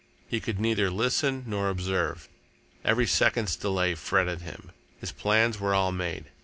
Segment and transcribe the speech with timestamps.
[0.27, 2.27] He could neither listen nor observe.
[2.83, 4.71] Every second's delay fretted him.
[4.99, 6.25] His plans were all made.